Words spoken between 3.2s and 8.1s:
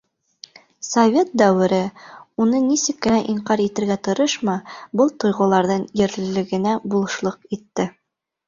инҡар итергә тырышма, был тойғоларҙың ерлелегенә булышлыҡ итте.